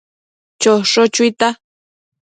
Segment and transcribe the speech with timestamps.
[0.61, 1.49] Chosho chuita